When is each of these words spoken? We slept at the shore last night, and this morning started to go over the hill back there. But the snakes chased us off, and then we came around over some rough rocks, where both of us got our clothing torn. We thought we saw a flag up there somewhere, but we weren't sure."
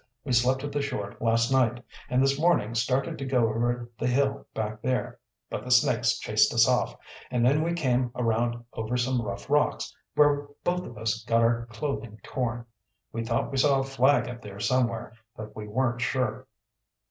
We 0.23 0.31
slept 0.33 0.63
at 0.63 0.71
the 0.71 0.81
shore 0.81 1.15
last 1.19 1.51
night, 1.51 1.79
and 2.09 2.23
this 2.23 2.39
morning 2.39 2.73
started 2.73 3.19
to 3.19 3.25
go 3.25 3.47
over 3.49 3.91
the 3.99 4.07
hill 4.07 4.47
back 4.51 4.81
there. 4.81 5.19
But 5.47 5.63
the 5.63 5.69
snakes 5.69 6.17
chased 6.17 6.51
us 6.55 6.67
off, 6.67 6.97
and 7.29 7.45
then 7.45 7.61
we 7.61 7.73
came 7.73 8.09
around 8.15 8.65
over 8.73 8.97
some 8.97 9.21
rough 9.21 9.47
rocks, 9.47 9.95
where 10.15 10.47
both 10.63 10.87
of 10.87 10.97
us 10.97 11.23
got 11.23 11.43
our 11.43 11.67
clothing 11.67 12.19
torn. 12.23 12.65
We 13.11 13.23
thought 13.23 13.51
we 13.51 13.57
saw 13.57 13.79
a 13.79 13.83
flag 13.83 14.27
up 14.27 14.41
there 14.41 14.59
somewhere, 14.59 15.13
but 15.37 15.55
we 15.55 15.67
weren't 15.67 16.01
sure." 16.01 16.47